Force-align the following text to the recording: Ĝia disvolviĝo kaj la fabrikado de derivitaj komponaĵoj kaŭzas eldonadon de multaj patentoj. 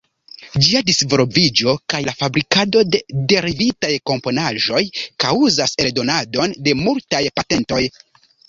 Ĝia 0.67 0.79
disvolviĝo 0.85 1.75
kaj 1.93 1.99
la 2.07 2.13
fabrikado 2.21 2.81
de 2.95 3.01
derivitaj 3.33 3.91
komponaĵoj 4.13 4.83
kaŭzas 5.25 5.77
eldonadon 5.87 6.59
de 6.69 6.77
multaj 6.83 7.25
patentoj. 7.39 7.85